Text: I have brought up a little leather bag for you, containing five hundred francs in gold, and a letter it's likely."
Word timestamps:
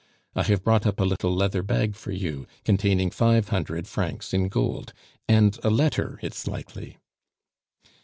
I 0.35 0.41
have 0.41 0.63
brought 0.63 0.87
up 0.87 0.99
a 0.99 1.03
little 1.05 1.31
leather 1.31 1.61
bag 1.61 1.93
for 1.93 2.09
you, 2.11 2.47
containing 2.65 3.11
five 3.11 3.49
hundred 3.49 3.87
francs 3.87 4.33
in 4.33 4.47
gold, 4.49 4.93
and 5.29 5.59
a 5.63 5.69
letter 5.69 6.17
it's 6.23 6.47
likely." 6.47 6.97